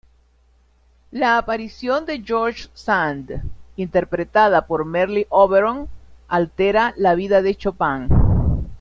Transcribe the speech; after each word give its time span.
La 1.11 1.37
aparición 1.37 2.07
de 2.07 2.23
George 2.25 2.69
Sand, 2.73 3.33
interpretada 3.75 4.65
por 4.65 4.83
Merle 4.83 5.27
Oberon, 5.29 5.89
altera 6.27 6.95
la 6.97 7.13
vida 7.13 7.43
de 7.43 7.53
Chopin. 7.53 8.07